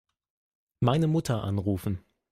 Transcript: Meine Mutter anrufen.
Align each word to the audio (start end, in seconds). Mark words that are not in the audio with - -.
Meine 0.79 1.05
Mutter 1.05 1.43
anrufen. 1.43 2.03